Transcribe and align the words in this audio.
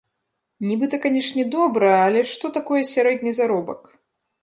Нібыта, 0.69 0.99
канешне, 1.03 1.45
добра, 1.57 1.93
але 2.09 2.25
што 2.33 2.53
такое 2.59 2.83
сярэдні 2.97 3.31
заробак? 3.43 3.81